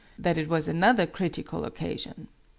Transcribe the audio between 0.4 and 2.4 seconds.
was another critical occasion.